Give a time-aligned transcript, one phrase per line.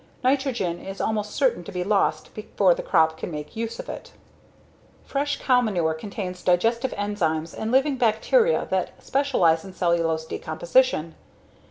[0.23, 4.13] Nitrogen is almost certain to be lost before the crop can make use of it"
[5.05, 11.13] Fresh cow manure contains digestive enzymes and living bacteria that specialize in cellulose decomposition.